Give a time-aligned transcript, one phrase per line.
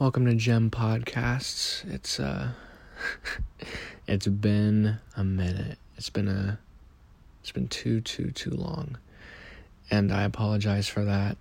[0.00, 1.84] Welcome to Gem Podcasts.
[1.92, 2.52] It's uh
[4.06, 5.76] it's been a minute.
[5.98, 6.58] It's been a
[7.42, 8.96] it's been too too too long.
[9.90, 11.36] And I apologize for that.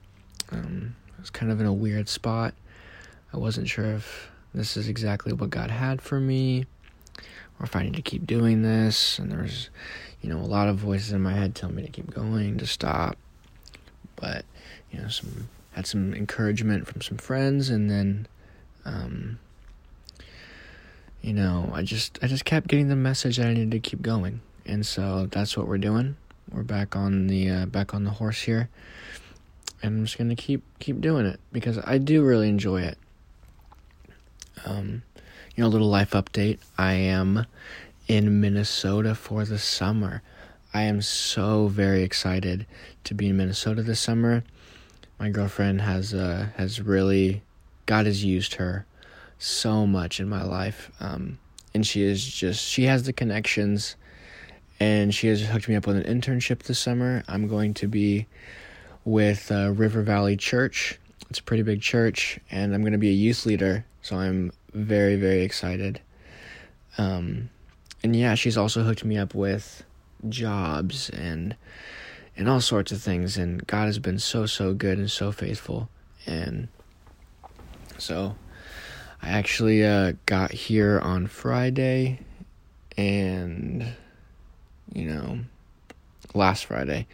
[0.51, 2.53] Um I was kind of in a weird spot.
[3.33, 6.65] I wasn't sure if this is exactly what God had for me
[7.61, 9.69] or if I need to keep doing this and there's
[10.21, 12.67] you know a lot of voices in my head telling me to keep going, to
[12.67, 13.15] stop.
[14.17, 14.43] But,
[14.91, 18.27] you know, some had some encouragement from some friends and then
[18.89, 19.39] um,
[21.21, 24.01] you know, I just I just kept getting the message that I needed to keep
[24.01, 26.17] going, and so that's what we're doing.
[26.51, 28.69] We're back on the uh, back on the horse here,
[29.83, 32.97] and I'm just gonna keep keep doing it because I do really enjoy it.
[34.65, 35.03] Um,
[35.55, 36.59] you know, little life update.
[36.77, 37.45] I am
[38.07, 40.23] in Minnesota for the summer.
[40.73, 42.65] I am so very excited
[43.03, 44.43] to be in Minnesota this summer.
[45.19, 47.43] My girlfriend has uh, has really
[47.89, 48.85] God has used her
[49.39, 50.91] so much in my life.
[50.99, 51.39] Um,
[51.73, 53.95] and she is just, she has the connections
[54.79, 57.23] and she has hooked me up with an internship this summer.
[57.27, 58.27] I'm going to be
[59.05, 60.99] with uh, River Valley Church.
[61.31, 63.83] It's a pretty big church, and I'm going to be a youth leader.
[64.03, 65.99] So I'm very, very excited.
[66.99, 67.49] Um,
[68.03, 69.83] and yeah, she's also hooked me up with
[70.27, 71.55] jobs and
[72.37, 73.35] and all sorts of things.
[73.35, 75.89] And God has been so, so good and so faithful.
[76.27, 76.67] And
[77.99, 78.35] so
[79.21, 82.19] I actually uh, got here on Friday
[82.97, 83.85] and,
[84.93, 85.39] you know,
[86.33, 87.07] last Friday.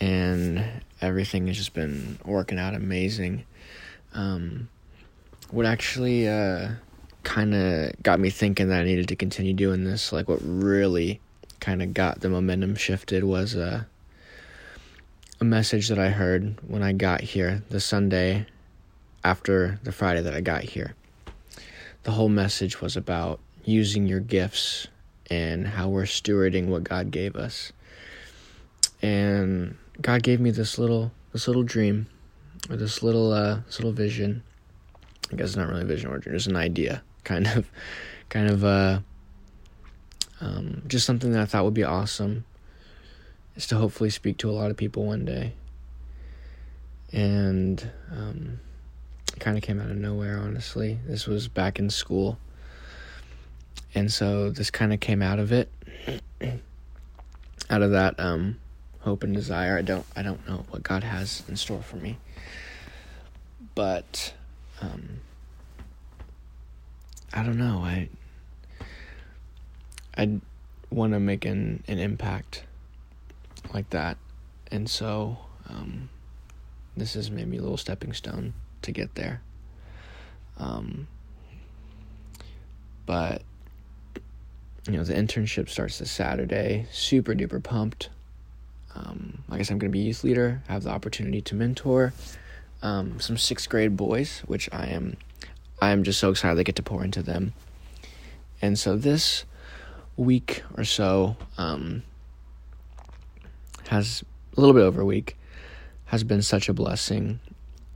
[0.00, 0.64] And
[1.00, 3.44] everything has just been working out amazing.
[4.14, 4.68] Um,
[5.50, 6.70] what actually uh,
[7.22, 11.20] kind of got me thinking that I needed to continue doing this, like what really
[11.58, 13.84] kind of got the momentum shifted was uh,
[15.40, 18.46] a message that I heard when I got here the Sunday
[19.24, 20.94] after the Friday that I got here.
[22.02, 24.88] The whole message was about using your gifts
[25.30, 27.72] and how we're stewarding what God gave us.
[29.02, 32.06] And God gave me this little this little dream
[32.68, 34.42] or this little uh this little vision.
[35.32, 37.70] I guess it's not really a vision or dream, just an idea, kind of
[38.28, 39.00] kind of uh
[40.40, 42.44] um, just something that I thought would be awesome
[43.56, 45.52] is to hopefully speak to a lot of people one day.
[47.12, 48.60] And um,
[49.38, 50.98] kind of came out of nowhere, honestly.
[51.06, 52.38] This was back in school.
[53.94, 55.68] And so this kind of came out of it.
[57.68, 58.58] out of that um,
[59.00, 59.78] hope and desire.
[59.78, 62.18] I don't I don't know what God has in store for me.
[63.74, 64.34] But
[64.80, 65.20] um,
[67.32, 67.78] I don't know.
[67.84, 68.08] I
[70.16, 70.40] I
[70.90, 72.64] want to make an an impact
[73.72, 74.16] like that.
[74.70, 75.38] And so
[75.68, 76.08] um,
[76.96, 79.42] this is maybe a little stepping stone to get there.
[80.58, 81.08] Um,
[83.06, 83.42] but
[84.86, 86.86] you know, the internship starts this Saturday.
[86.90, 88.08] Super duper pumped.
[88.94, 90.62] Um, I guess I'm going to be youth leader.
[90.68, 92.12] I have the opportunity to mentor
[92.82, 95.16] um, some sixth grade boys, which I am.
[95.80, 97.54] I am just so excited to get to pour into them.
[98.60, 99.44] And so this
[100.16, 102.02] week or so um,
[103.88, 104.22] has
[104.56, 105.36] a little bit over a week
[106.06, 107.38] has been such a blessing.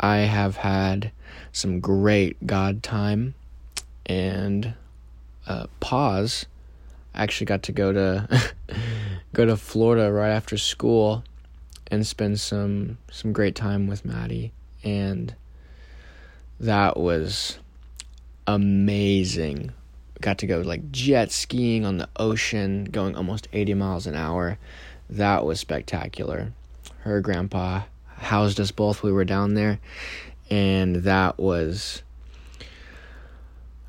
[0.04, 1.12] I have had
[1.50, 3.34] some great God time
[4.04, 4.74] and
[5.46, 6.44] uh, pause.
[7.14, 8.52] I actually got to go to
[9.32, 11.24] go to Florida right after school
[11.86, 15.34] and spend some some great time with Maddie and
[16.60, 17.58] that was
[18.46, 19.72] amazing.
[20.20, 24.58] Got to go like jet skiing on the ocean going almost 80 miles an hour.
[25.08, 26.52] That was spectacular.
[27.04, 27.84] Her grandpa
[28.24, 29.02] housed us both.
[29.02, 29.78] We were down there,
[30.50, 32.02] and that was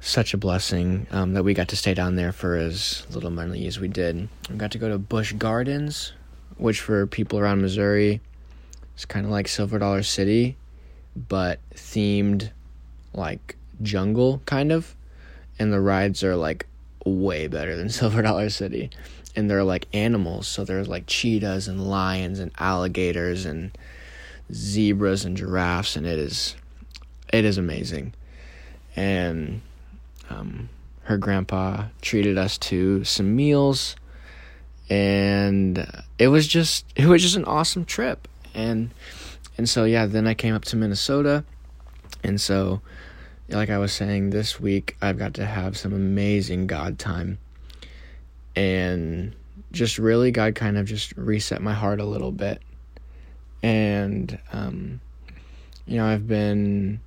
[0.05, 3.65] such a blessing um, that we got to stay down there for as little money
[3.65, 4.29] as we did.
[4.51, 6.13] We got to go to Busch Gardens,
[6.57, 8.21] which for people around Missouri
[8.95, 10.57] is kind of like Silver Dollar City,
[11.15, 12.51] but themed
[13.13, 14.95] like jungle kind of,
[15.57, 16.67] and the rides are like
[17.03, 18.91] way better than Silver Dollar City.
[19.35, 23.75] And they're like animals, so there's like cheetahs and lions and alligators and
[24.51, 26.55] zebras and giraffes, and it is
[27.33, 28.13] it is amazing.
[28.95, 29.61] And
[30.29, 30.69] um,
[31.03, 33.95] her grandpa treated us to some meals,
[34.89, 35.85] and
[36.17, 38.27] it was just it was just an awesome trip.
[38.53, 38.91] And
[39.57, 41.43] and so yeah, then I came up to Minnesota,
[42.23, 42.81] and so
[43.49, 47.37] like I was saying, this week I've got to have some amazing God time,
[48.55, 49.35] and
[49.71, 52.61] just really God kind of just reset my heart a little bit
[53.65, 55.01] and um,
[55.87, 56.99] you know I've been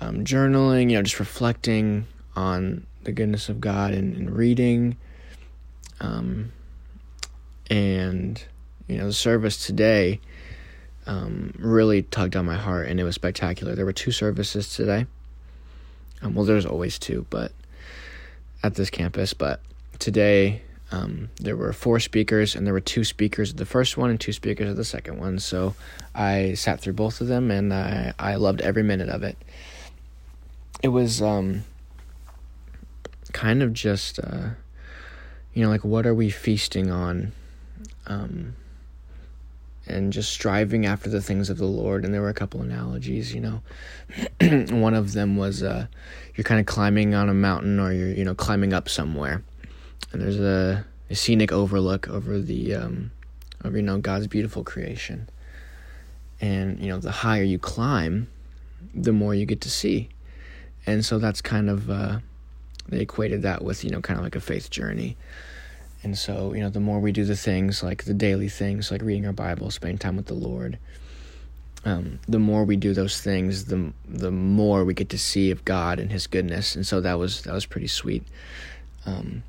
[0.00, 4.96] um, journaling, you know, just reflecting on the goodness of God and, and reading.
[6.00, 6.52] Um,
[7.70, 8.42] and,
[8.88, 10.20] you know, the service today
[11.06, 13.74] um, really tugged on my heart and it was spectacular.
[13.74, 15.06] There were two services today.
[16.22, 17.52] Um, well, there's always two, but
[18.62, 19.60] at this campus, but
[19.98, 24.10] today um, there were four speakers and there were two speakers of the first one
[24.10, 25.38] and two speakers of the second one.
[25.38, 25.74] So
[26.14, 29.36] I sat through both of them and I, I loved every minute of it.
[30.82, 31.64] It was um,
[33.32, 34.50] kind of just, uh,
[35.54, 37.32] you know, like what are we feasting on?
[38.06, 38.54] Um,
[39.88, 42.04] and just striving after the things of the Lord.
[42.04, 43.62] And there were a couple analogies, you know.
[44.76, 45.86] One of them was uh,
[46.34, 49.42] you're kind of climbing on a mountain or you're, you know, climbing up somewhere
[50.16, 53.10] and there's a, a scenic overlook over the um,
[53.62, 55.28] over you know God's beautiful creation.
[56.40, 58.28] And you know, the higher you climb,
[58.94, 60.08] the more you get to see.
[60.86, 62.20] And so that's kind of uh,
[62.88, 65.18] they equated that with you know kind of like a faith journey.
[66.02, 69.02] And so you know, the more we do the things like the daily things, like
[69.02, 70.78] reading our Bible, spending time with the Lord.
[71.84, 75.62] Um, the more we do those things, the the more we get to see of
[75.66, 78.24] God and His goodness, and so that was that was pretty sweet.
[79.04, 79.42] Um,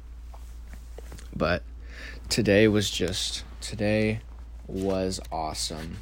[1.36, 1.64] but
[2.30, 4.22] today was just today
[4.68, 5.98] was awesome.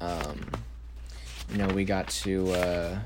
[0.00, 0.50] Um,
[1.50, 2.98] you know, we got to uh,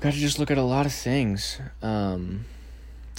[0.00, 1.60] got to just look at a lot of things.
[1.82, 2.44] Um,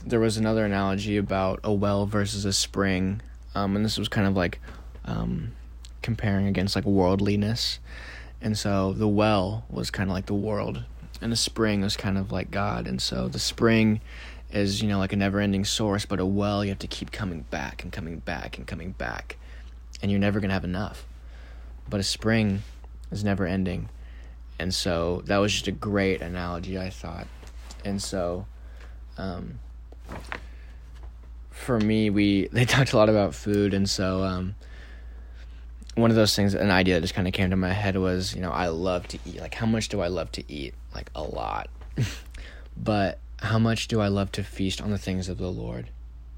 [0.06, 3.22] there was another analogy about a well versus a spring,
[3.56, 4.60] um, and this was kind of like
[5.06, 5.54] um,
[6.02, 7.80] comparing against like worldliness.
[8.42, 10.84] And so the well was kind of like the world,
[11.22, 12.88] and the spring was kind of like God.
[12.88, 14.02] And so the spring
[14.54, 17.12] is you know like a never ending source but a well you have to keep
[17.12, 19.38] coming back and coming back and coming back.
[20.02, 21.06] And you're never going to have enough.
[21.90, 22.62] But a spring
[23.12, 23.90] is never ending.
[24.60, 27.28] And so that was just a great analogy i thought.
[27.84, 28.46] And so
[29.18, 29.60] um,
[31.50, 33.74] for me we they talked a lot about food.
[33.74, 34.56] And so um,
[35.96, 38.36] one of those things an idea that just kind of came to my head was
[38.36, 39.40] you know i love to eat.
[39.40, 40.76] Like how much do i love to eat?
[40.94, 41.70] Like a lot.
[42.76, 45.90] But how much do I love to feast on the things of the Lord?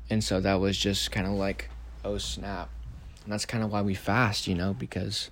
[0.09, 1.69] And so that was just kind of like,
[2.03, 2.69] oh snap.
[3.23, 5.29] And that's kind of why we fast, you know, because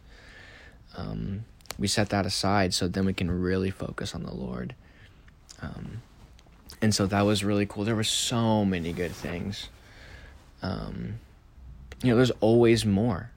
[0.95, 1.45] um,
[1.79, 4.75] we set that aside so then we can really focus on the Lord.
[5.63, 6.03] Um,
[6.79, 7.85] and so that was really cool.
[7.85, 9.69] There were so many good things.
[10.61, 11.15] Um,
[12.03, 13.31] you know, there's always more.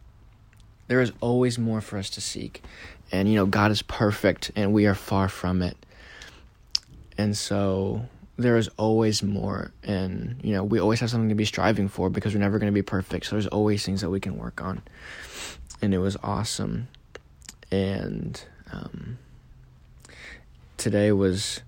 [0.88, 2.62] There is always more for us to seek.
[3.10, 5.76] And, you know, God is perfect and we are far from it.
[7.16, 8.02] And so
[8.36, 12.10] there is always more and you know we always have something to be striving for
[12.10, 13.26] because we're never going to be perfect.
[13.26, 14.82] So there's always things that we can work on.
[15.82, 16.88] And it was awesome.
[17.70, 18.42] And
[18.72, 19.18] um,
[20.76, 21.62] today was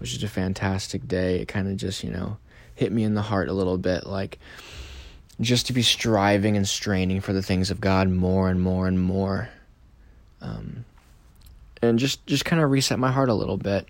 [0.00, 1.40] was just a fantastic day.
[1.40, 2.38] It kind of just you know
[2.74, 4.38] hit me in the heart a little bit like
[5.40, 9.00] just to be striving and straining for the things of god more and more and
[9.00, 9.48] more.
[10.40, 10.84] Um,
[11.80, 13.88] and just just kind of reset my heart a little bit.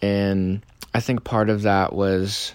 [0.00, 0.62] And
[0.96, 2.54] I think part of that was,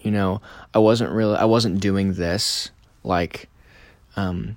[0.00, 0.40] you know,
[0.72, 2.70] I wasn't really, I wasn't doing this
[3.02, 3.48] like,
[4.14, 4.56] um,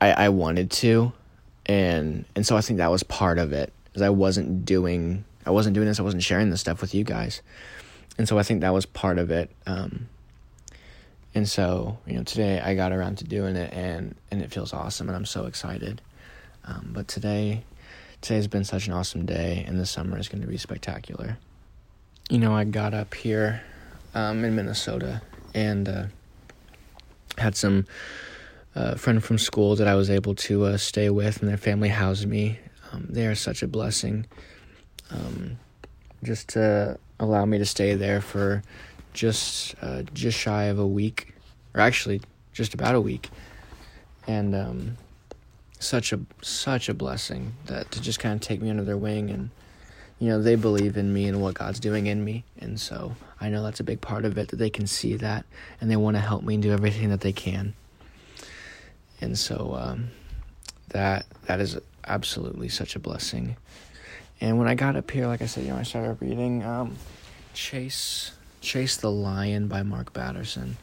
[0.00, 1.12] I I wanted to,
[1.66, 3.72] and and so I think that was part of it.
[3.94, 7.02] Is I wasn't doing, I wasn't doing this, I wasn't sharing this stuff with you
[7.02, 7.42] guys,
[8.16, 9.50] and so I think that was part of it.
[9.66, 10.08] Um,
[11.34, 14.72] and so you know, today I got around to doing it, and and it feels
[14.72, 16.00] awesome, and I'm so excited.
[16.64, 17.64] Um, but today
[18.24, 21.36] today's been such an awesome day, and the summer is going to be spectacular.
[22.30, 23.62] You know, I got up here
[24.14, 25.20] um, in Minnesota
[25.54, 26.04] and uh,
[27.36, 27.86] had some
[28.74, 31.90] uh, friend from school that I was able to uh, stay with, and their family
[31.90, 32.58] housed me.
[32.90, 34.24] Um, they are such a blessing.
[35.10, 35.58] Um,
[36.22, 38.62] just to allow me to stay there for
[39.12, 41.34] just uh, just shy of a week,
[41.74, 42.22] or actually
[42.54, 43.28] just about a week,
[44.26, 44.96] and um,
[45.84, 49.30] such a such a blessing that to just kind of take me under their wing
[49.30, 49.50] and
[50.18, 52.44] you know they believe in me and what God's doing in me.
[52.58, 55.44] And so I know that's a big part of it that they can see that
[55.80, 57.74] and they want to help me and do everything that they can.
[59.20, 60.08] And so um,
[60.88, 63.56] that that is absolutely such a blessing.
[64.40, 66.96] And when I got up here like I said you know I started reading um,
[67.52, 70.76] Chase Chase the Lion by Mark Batterson.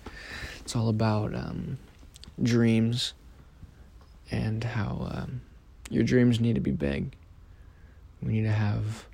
[0.60, 1.80] It's all about um,
[2.42, 3.14] dreams
[4.32, 5.42] and how um,
[5.90, 7.14] your dreams need to be big.
[8.22, 9.06] We need to have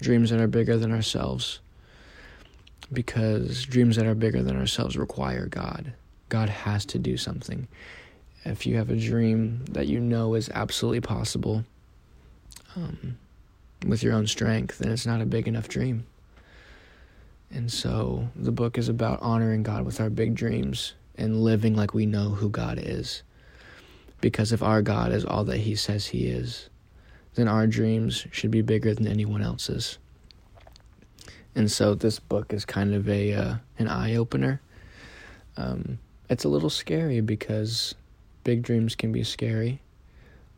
[0.00, 1.60] dreams that are bigger than ourselves
[2.92, 5.92] because dreams that are bigger than ourselves require God.
[6.28, 7.68] God has to do something.
[8.44, 11.64] If you have a dream that you know is absolutely possible,
[12.76, 13.18] um,
[13.86, 16.06] with your own strength, then it's not a big enough dream.
[17.50, 21.94] And so the book is about honoring God with our big dreams and living like
[21.94, 23.22] we know who God is.
[24.20, 26.68] Because if our God is all that He says He is,
[27.34, 29.98] then our dreams should be bigger than anyone else's.
[31.54, 34.60] And so this book is kind of a uh, an eye opener.
[35.56, 35.98] Um,
[36.28, 37.94] it's a little scary because
[38.44, 39.80] big dreams can be scary,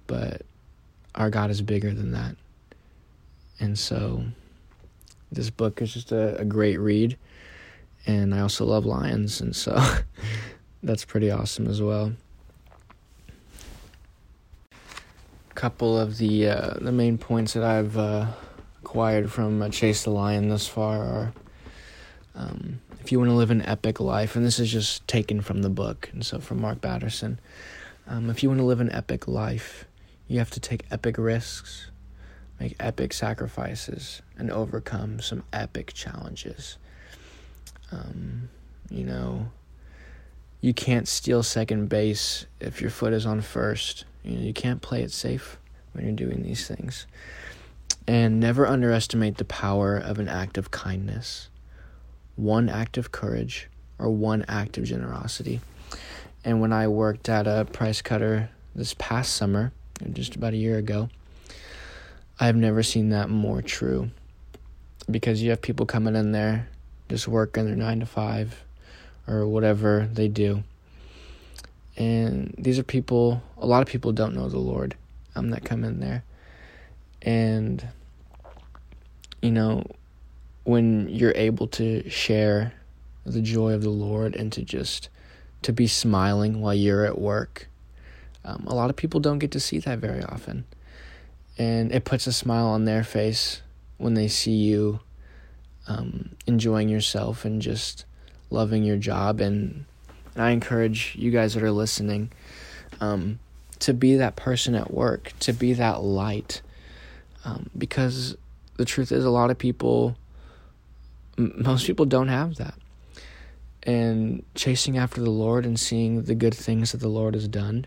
[0.06, 0.42] but
[1.14, 2.36] our God is bigger than that.
[3.58, 4.24] And so
[5.30, 7.16] this book is just a, a great read.
[8.06, 9.78] And I also love lions, and so
[10.82, 12.12] that's pretty awesome as well.
[14.72, 18.28] A couple of the uh, the main points that I've uh,
[18.82, 21.32] acquired from uh, Chase the Lion thus far are
[22.34, 25.60] um, if you want to live an epic life, and this is just taken from
[25.60, 27.38] the book, and so from Mark Batterson.
[28.08, 29.84] Um, if you want to live an epic life,
[30.28, 31.90] you have to take epic risks,
[32.58, 36.78] make epic sacrifices, and overcome some epic challenges.
[37.92, 38.48] Um,
[38.88, 39.52] you know,
[40.62, 44.06] you can't steal second base if your foot is on first.
[44.22, 45.58] You know, you can't play it safe
[45.92, 47.06] when you're doing these things.
[48.06, 51.48] And never underestimate the power of an act of kindness,
[52.36, 55.60] one act of courage, or one act of generosity.
[56.44, 59.72] And when I worked at a price cutter this past summer,
[60.12, 61.10] just about a year ago,
[62.38, 64.10] I've never seen that more true.
[65.10, 66.68] Because you have people coming in there
[67.08, 68.62] just working their nine to five
[69.26, 70.62] or whatever they do.
[72.00, 74.96] And these are people, a lot of people don't know the Lord
[75.36, 76.24] um, that come in there.
[77.20, 77.86] And,
[79.42, 79.84] you know,
[80.64, 82.72] when you're able to share
[83.26, 85.10] the joy of the Lord and to just
[85.60, 87.68] to be smiling while you're at work,
[88.46, 90.64] um, a lot of people don't get to see that very often.
[91.58, 93.60] And it puts a smile on their face
[93.98, 95.00] when they see you
[95.86, 98.06] um, enjoying yourself and just
[98.48, 99.42] loving your job.
[99.42, 99.84] And,
[100.34, 102.30] and I encourage you guys that are listening
[103.00, 103.38] um,
[103.80, 106.62] to be that person at work, to be that light.
[107.44, 108.36] Um, because
[108.76, 110.16] the truth is, a lot of people,
[111.38, 112.74] m- most people don't have that.
[113.82, 117.86] And chasing after the Lord and seeing the good things that the Lord has done,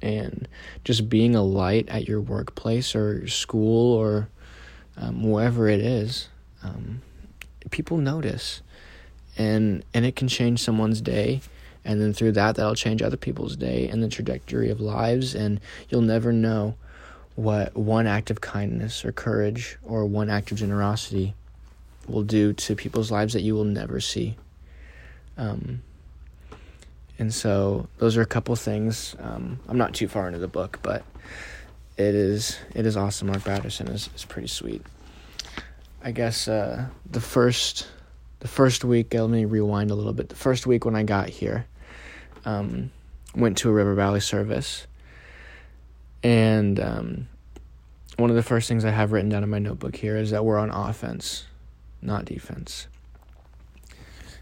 [0.00, 0.48] and
[0.84, 4.28] just being a light at your workplace or your school or
[4.96, 6.28] um, wherever it is,
[6.62, 7.02] um,
[7.70, 8.62] people notice,
[9.36, 11.40] and and it can change someone's day,
[11.84, 15.60] and then through that, that'll change other people's day and the trajectory of lives, and
[15.88, 16.74] you'll never know
[17.34, 21.34] what one act of kindness or courage or one act of generosity
[22.06, 24.36] will do to people's lives that you will never see.
[25.38, 25.82] Um,
[27.18, 29.16] and so those are a couple things.
[29.18, 31.04] Um, I'm not too far into the book, but
[31.96, 33.28] it is it is awesome.
[33.28, 34.82] Mark Batterson is, is pretty sweet.
[36.02, 37.86] I guess uh, the first
[38.42, 39.14] the first week.
[39.14, 40.28] Let me rewind a little bit.
[40.28, 41.64] The first week when I got here,
[42.44, 42.90] um,
[43.36, 44.88] went to a River Valley service,
[46.24, 47.28] and um,
[48.16, 50.44] one of the first things I have written down in my notebook here is that
[50.44, 51.46] we're on offense,
[52.02, 52.88] not defense.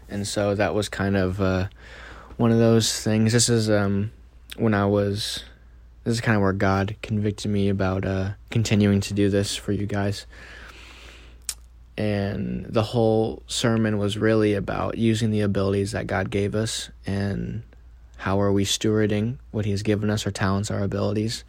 [0.09, 1.67] And so that was kind of uh,
[2.37, 3.33] one of those things.
[3.33, 4.11] This is um,
[4.57, 5.43] when I was.
[6.03, 9.71] This is kind of where God convicted me about uh, continuing to do this for
[9.71, 10.25] you guys
[12.01, 17.61] and the whole sermon was really about using the abilities that God gave us and
[18.17, 21.43] how are we stewarding what He has given us, our talents, our abilities.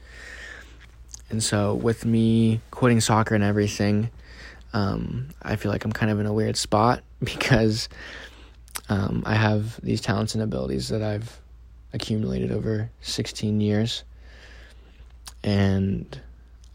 [1.31, 4.11] And so, with me quitting soccer and everything,
[4.75, 7.89] um, I feel like I'm kind of in a weird spot because
[8.91, 11.41] um, I have these talents and abilities that I've
[11.95, 14.05] accumulated over 16 years,
[15.43, 16.21] and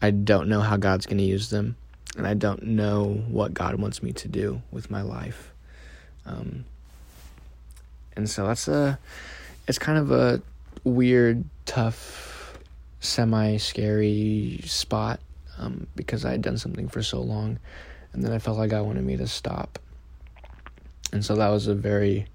[0.02, 1.76] I don't know how God's going to use them
[2.16, 5.52] and I don't know what God wants me to do with my life.
[6.26, 6.64] Um,
[8.16, 8.98] and so that's a,
[9.66, 10.42] it's kind of a
[10.84, 12.58] weird, tough,
[13.00, 15.20] semi scary spot
[15.58, 17.58] um, because I had done something for so long,
[18.12, 19.78] and then I felt like God wanted me to stop.
[21.12, 22.26] And so that was a very,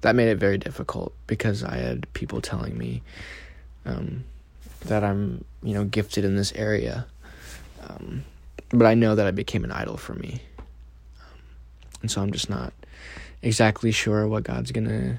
[0.00, 3.02] that made it very difficult because I had people telling me
[3.86, 4.24] um,
[4.86, 7.06] that I'm, you know, gifted in this area.
[7.82, 8.24] Um,
[8.78, 10.42] but I know that it became an idol for me.
[11.20, 11.38] Um,
[12.02, 12.72] and so I'm just not
[13.42, 15.16] exactly sure what God's going to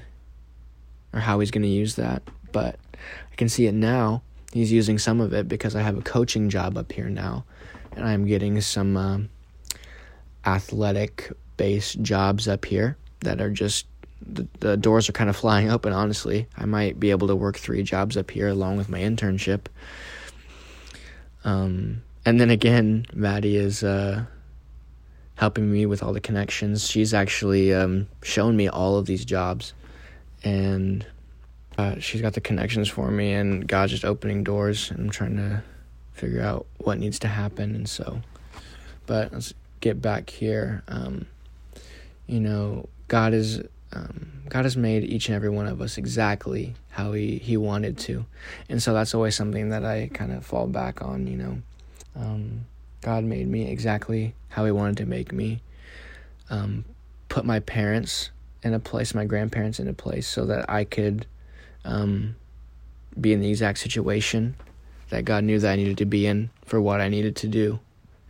[1.12, 2.22] or how he's going to use that,
[2.52, 2.78] but
[3.32, 4.22] I can see it now.
[4.52, 7.44] He's using some of it because I have a coaching job up here now
[7.96, 9.18] and I'm getting some uh,
[10.44, 13.86] athletic based jobs up here that are just
[14.20, 17.56] the, the doors are kind of flying open honestly i might be able to work
[17.56, 19.66] three jobs up here along with my internship
[21.44, 24.24] um, and then again, Maddie is uh,
[25.36, 26.90] helping me with all the connections.
[26.90, 29.74] She's actually um, shown me all of these jobs,
[30.42, 31.06] and
[31.78, 33.32] uh, she's got the connections for me.
[33.32, 35.62] And God's just opening doors, and I'm trying to
[36.14, 37.76] figure out what needs to happen.
[37.76, 38.20] And so,
[39.06, 40.82] but let's get back here.
[40.88, 41.26] Um,
[42.26, 46.74] you know, God is um, God has made each and every one of us exactly
[46.90, 48.26] how He He wanted to,
[48.68, 51.28] and so that's always something that I kind of fall back on.
[51.28, 51.58] You know,
[52.18, 52.66] um,
[53.02, 55.60] God made me exactly how He wanted to make me.
[56.50, 56.84] Um,
[57.28, 58.30] put my parents
[58.62, 61.26] in a place, my grandparents in a place, so that I could
[61.84, 62.36] um,
[63.20, 64.56] be in the exact situation
[65.10, 67.78] that God knew that I needed to be in for what I needed to do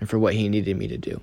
[0.00, 1.21] and for what He needed me to do.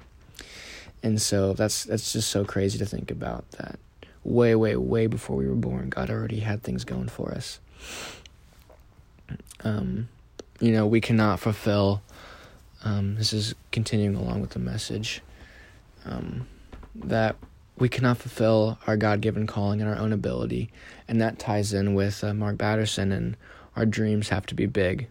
[1.03, 3.77] And so that's that's just so crazy to think about that
[4.23, 7.59] way, way, way before we were born, God already had things going for us.
[9.63, 10.09] Um,
[10.59, 12.01] you know, we cannot fulfill.
[12.83, 15.21] Um, this is continuing along with the message
[16.05, 16.47] um,
[16.95, 17.35] that
[17.77, 20.69] we cannot fulfill our God given calling and our own ability.
[21.07, 23.37] And that ties in with uh, Mark Batterson and
[23.75, 25.07] our dreams have to be big.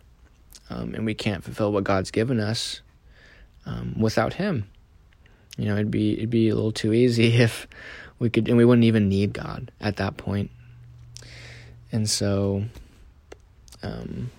[0.70, 2.80] Um, and we can't fulfill what God's given us
[3.66, 4.68] um, without Him.
[5.58, 7.66] You know, it'd be it'd be a little too easy if
[8.18, 10.50] we could and we wouldn't even need God at that point.
[11.90, 12.64] And so
[13.82, 14.30] um,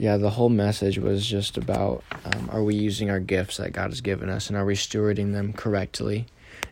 [0.00, 3.90] yeah, the whole message was just about um, are we using our gifts that God
[3.90, 6.24] has given us and are we stewarding them correctly?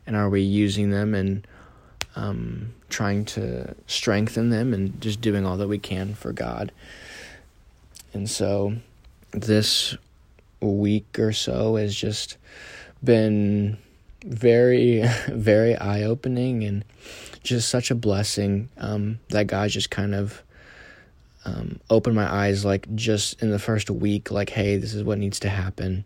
[0.06, 1.46] And are we using them and
[2.16, 6.72] um, trying to strengthen them and just doing all that we can for God?
[8.14, 8.76] And so
[9.32, 9.94] this
[10.62, 12.38] week or so has just
[13.04, 13.76] been
[14.24, 16.82] very, very eye opening and
[17.42, 20.42] just such a blessing um, that God just kind of
[21.48, 25.18] um, opened my eyes, like just in the first week, like, hey, this is what
[25.18, 26.04] needs to happen.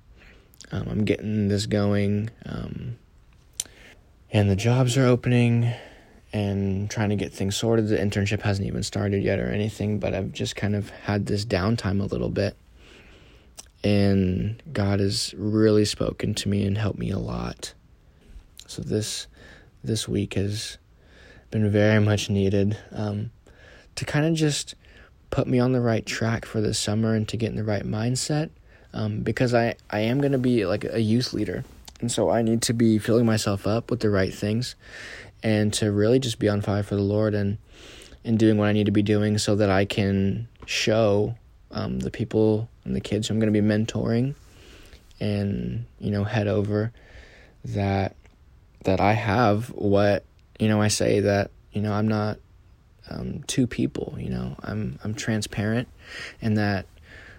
[0.71, 2.31] Um, I'm getting this going.
[2.47, 2.97] Um,
[4.31, 5.73] and the jobs are opening
[6.33, 7.89] and trying to get things sorted.
[7.89, 11.45] The internship hasn't even started yet or anything, but I've just kind of had this
[11.45, 12.57] downtime a little bit.
[13.85, 17.75] And God has really spoken to me and helped me a lot.
[18.69, 19.27] So this
[19.83, 20.79] this week has
[21.51, 23.33] been very much needed um,
[23.97, 24.77] to kind of just
[25.33, 27.85] put me on the right track for this summer and to get in the right
[27.85, 28.51] mindset
[28.93, 31.65] um, because I, I am going to be like a youth leader.
[32.01, 34.77] And so I need to be filling myself up with the right things
[35.43, 37.59] and to really just be on fire for the Lord and,
[38.25, 41.35] and doing what I need to be doing so that I can show
[41.71, 44.35] um, the people and the kids who I'm going to be mentoring
[45.19, 46.93] and, you know, head over
[47.65, 48.15] that
[48.85, 50.25] that I have what
[50.59, 52.39] you know I say that you know I'm not
[53.13, 54.57] um, two people you know?
[54.63, 55.89] I'm I'm transparent
[56.41, 56.87] and that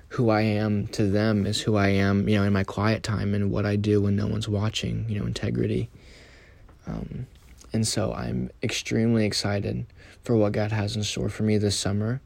[0.09, 3.33] who I am to them is who I am you know in my quiet time
[3.33, 5.89] and what I do when no one's watching you know integrity.
[6.85, 7.27] Um,
[7.71, 9.85] and so I'm extremely excited
[10.23, 12.21] for what God has in store for me this summer.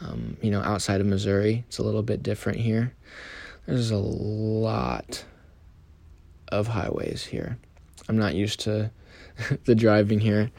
[0.00, 2.94] Um, you know outside of Missouri it's a little bit different here.
[3.66, 5.24] There's a lot
[6.48, 7.58] of highways here.
[8.08, 8.90] I'm not used to
[9.64, 10.50] the driving here.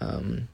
[0.00, 0.48] Um,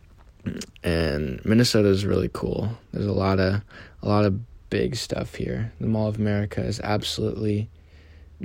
[0.83, 2.71] and Minnesota is really cool.
[2.93, 3.63] There's a lot of
[4.03, 5.73] a lot of big stuff here.
[5.81, 7.69] The Mall of America is absolutely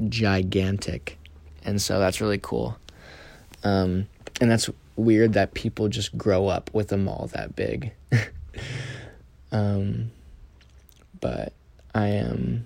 [0.09, 1.17] gigantic,
[1.63, 2.77] and so that's really cool.
[3.63, 4.07] Um,
[4.41, 7.93] and that's weird that people just grow up with a mall that big.
[9.51, 10.11] um,
[11.19, 11.53] but
[11.95, 12.65] I am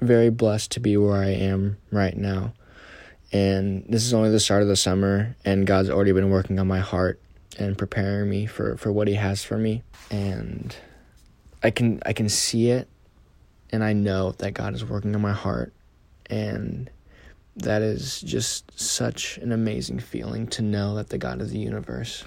[0.00, 2.52] very blessed to be where I am right now.
[3.32, 6.68] And this is only the start of the summer, and God's already been working on
[6.68, 7.20] my heart
[7.58, 9.82] and preparing me for, for what He has for me.
[10.10, 10.74] And
[11.62, 12.88] I can I can see it,
[13.70, 15.72] and I know that God is working on my heart,
[16.30, 16.90] and
[17.56, 22.24] that is just such an amazing feeling to know that the God of the universe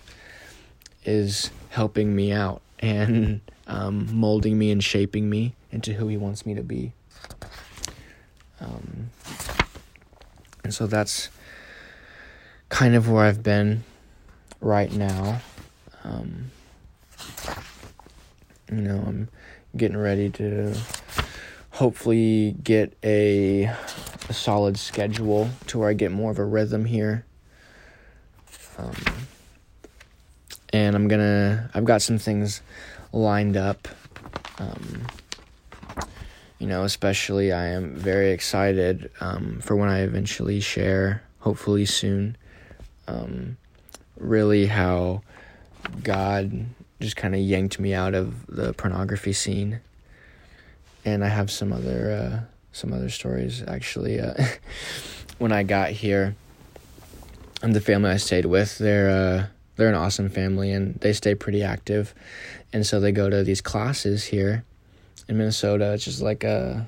[1.06, 6.46] is helping me out and um, molding me and shaping me into who He wants
[6.46, 6.94] me to be.
[8.60, 9.12] Um,
[10.64, 11.30] and so that's
[12.70, 13.84] kind of where I've been
[14.62, 15.42] right now.
[16.04, 16.52] Um,
[18.72, 19.30] you know, I'm
[19.76, 20.76] getting ready to
[21.72, 23.66] hopefully get a,
[24.28, 27.26] a, solid schedule to where I get more of a rhythm here.
[28.78, 28.96] Um,
[30.72, 32.62] and I'm gonna, I've got some things
[33.12, 33.88] lined up.
[34.58, 35.08] Um,
[36.60, 42.36] you know, especially I am very excited um, for when I eventually share, hopefully soon,
[43.08, 43.58] um,
[44.20, 45.22] really how
[46.04, 46.66] God
[47.00, 49.80] just kind of yanked me out of the pornography scene.
[51.06, 53.64] And I have some other uh, some other stories.
[53.68, 54.34] Actually, uh,
[55.38, 56.36] when I got here,
[57.62, 61.36] and the family I stayed with, they're uh, they're an awesome family, and they stay
[61.36, 62.14] pretty active,
[62.74, 64.66] and so they go to these classes here
[65.30, 65.94] in Minnesota.
[65.94, 66.86] It's just like a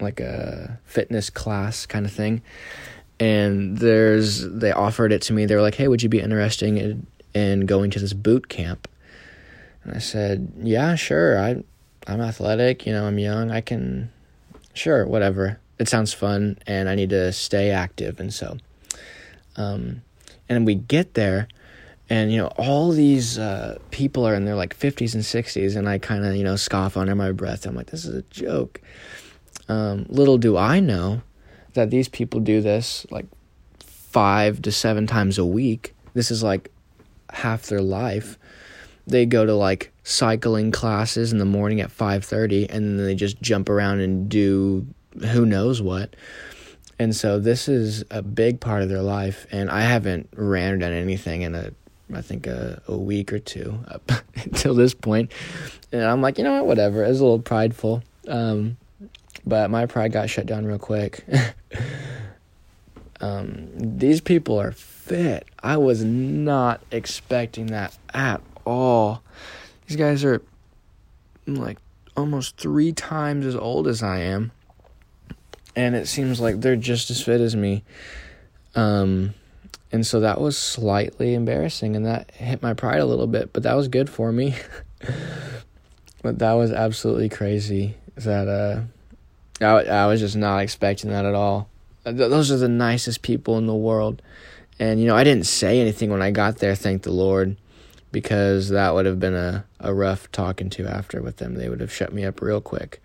[0.00, 2.42] like a fitness class kind of thing.
[3.20, 5.46] And there's they offered it to me.
[5.46, 8.88] They were like, "Hey, would you be interested in, in going to this boot camp?"
[9.84, 11.38] And I said, "Yeah, sure.
[11.38, 11.62] I
[12.06, 13.50] I'm athletic, you know, I'm young.
[13.50, 14.10] I can
[14.74, 15.60] sure, whatever.
[15.78, 18.56] It sounds fun and I need to stay active and so
[19.56, 20.02] um
[20.48, 21.48] and we get there
[22.08, 25.88] and you know all these uh, people are in their like 50s and 60s and
[25.88, 28.80] i kind of you know scoff under my breath i'm like this is a joke
[29.68, 31.22] um, little do i know
[31.74, 33.26] that these people do this like
[33.80, 36.70] five to seven times a week this is like
[37.30, 38.38] half their life
[39.06, 43.40] they go to like cycling classes in the morning at 5:30 and then they just
[43.40, 44.86] jump around and do
[45.30, 46.14] who knows what
[46.98, 50.76] and so this is a big part of their life and i haven't ran or
[50.78, 51.72] done anything in a
[52.14, 55.32] I think a, a week or two up until this point.
[55.90, 57.04] And I'm like, you know what, whatever.
[57.04, 58.02] It was a little prideful.
[58.28, 58.76] Um,
[59.46, 61.24] but my pride got shut down real quick.
[63.20, 65.48] um, these people are fit.
[65.62, 69.22] I was not expecting that at all.
[69.86, 70.42] These guys are
[71.46, 71.78] like
[72.16, 74.52] almost three times as old as I am.
[75.74, 77.82] And it seems like they're just as fit as me.
[78.74, 79.34] Um,
[79.90, 83.62] and so that was slightly embarrassing and that hit my pride a little bit, but
[83.64, 84.54] that was good for me.
[86.22, 88.82] but that was absolutely crazy that uh
[89.62, 91.68] I, I was just not expecting that at all.
[92.04, 94.22] Those are the nicest people in the world.
[94.78, 97.56] And you know, I didn't say anything when I got there, thank the Lord,
[98.10, 101.54] because that would have been a, a rough talking to after with them.
[101.54, 103.00] They would have shut me up real quick.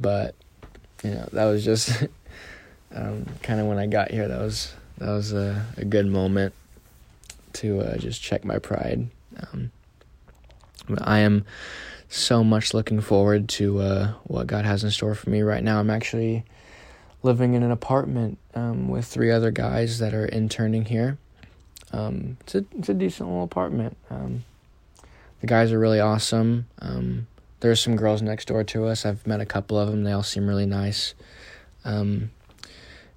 [0.00, 0.34] But
[1.02, 2.04] you know, that was just
[2.94, 4.26] um, kind of when I got here.
[4.28, 6.54] That was that was a, a good moment
[7.54, 9.08] to uh, just check my pride.
[9.52, 9.70] Um,
[10.98, 11.44] I am
[12.14, 15.80] so much looking forward to uh, what God has in store for me right now.
[15.80, 16.44] I'm actually
[17.22, 21.18] living in an apartment um, with three other guys that are interning here.
[21.92, 23.96] Um, it's a it's a decent little apartment.
[24.10, 24.44] Um,
[25.40, 26.66] the guys are really awesome.
[26.80, 27.26] Um,
[27.60, 29.04] there's some girls next door to us.
[29.04, 30.04] I've met a couple of them.
[30.04, 31.14] They all seem really nice.
[31.84, 32.30] Um,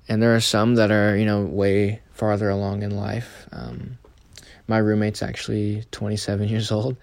[0.09, 3.47] and there are some that are you know way farther along in life.
[3.51, 3.97] Um,
[4.67, 6.97] my roommate's actually 27 years old.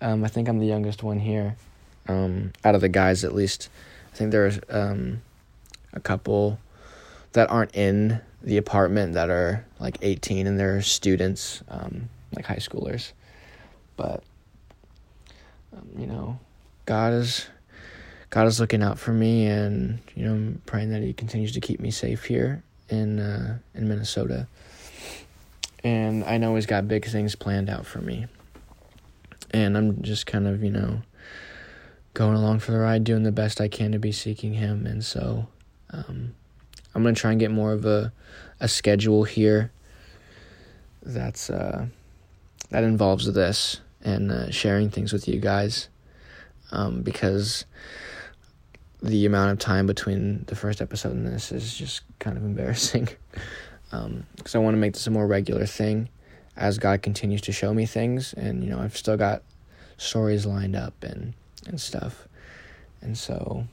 [0.00, 1.56] Um, I think I'm the youngest one here.
[2.08, 3.68] Um, out of the guys, at least,
[4.12, 5.22] I think there's um,
[5.92, 6.58] a couple
[7.32, 12.56] that aren't in the apartment that are like 18 and they're students, um, like high
[12.56, 13.12] schoolers.
[13.96, 14.22] But
[15.76, 16.38] um, you know,
[16.86, 17.46] God is
[18.30, 21.60] God is looking out for me, and you know, I'm praying that He continues to
[21.60, 24.46] keep me safe here in uh, in Minnesota.
[25.82, 28.26] And I know He's got big things planned out for me,
[29.52, 31.02] and I'm just kind of you know
[32.14, 35.04] going along for the ride, doing the best I can to be seeking Him, and
[35.04, 35.46] so
[35.90, 36.34] um,
[36.94, 38.12] I'm gonna try and get more of a
[38.60, 39.72] a schedule here.
[41.02, 41.86] That's uh,
[42.70, 45.88] that involves this and uh, sharing things with you guys,
[46.72, 47.64] um, because
[49.02, 53.08] the amount of time between the first episode and this is just kind of embarrassing.
[53.92, 56.08] um, because I want to make this a more regular thing
[56.56, 59.42] as God continues to show me things, and you know I've still got
[59.96, 61.34] stories lined up and
[61.66, 62.28] and stuff,
[63.00, 63.66] and so,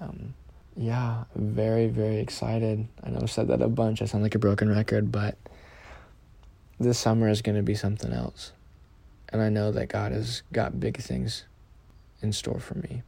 [0.00, 0.34] um,
[0.76, 2.86] yeah, very very excited.
[3.02, 4.02] I know I've said that a bunch.
[4.02, 5.36] I sound like a broken record, but
[6.78, 8.52] this summer is going to be something else,
[9.30, 11.44] and I know that God has got big things
[12.22, 13.02] in store for me.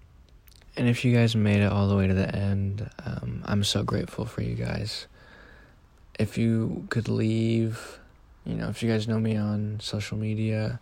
[0.77, 3.83] And if you guys made it all the way to the end, um, I'm so
[3.83, 5.09] grateful for you guys.
[6.21, 7.99] If you could leave,
[8.45, 10.81] you know, if you guys know me on social media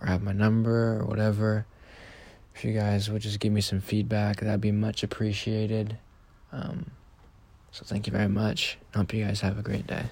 [0.00, 1.66] or have my number or whatever,
[2.54, 5.98] if you guys would just give me some feedback, that'd be much appreciated.
[6.52, 6.90] Um,
[7.72, 8.78] so thank you very much.
[8.94, 10.04] Hope you guys have a great day.